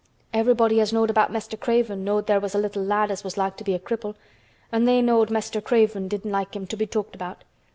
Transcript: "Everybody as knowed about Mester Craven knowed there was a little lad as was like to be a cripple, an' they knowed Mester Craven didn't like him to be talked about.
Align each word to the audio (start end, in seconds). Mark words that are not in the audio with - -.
"Everybody 0.33 0.81
as 0.81 0.91
knowed 0.91 1.11
about 1.11 1.31
Mester 1.31 1.55
Craven 1.55 2.03
knowed 2.03 2.25
there 2.25 2.39
was 2.39 2.55
a 2.55 2.57
little 2.57 2.81
lad 2.83 3.11
as 3.11 3.23
was 3.23 3.37
like 3.37 3.55
to 3.57 3.63
be 3.63 3.75
a 3.75 3.79
cripple, 3.79 4.15
an' 4.71 4.85
they 4.85 4.99
knowed 4.99 5.29
Mester 5.29 5.61
Craven 5.61 6.07
didn't 6.07 6.31
like 6.31 6.55
him 6.55 6.65
to 6.65 6.75
be 6.75 6.87
talked 6.87 7.13
about. 7.13 7.43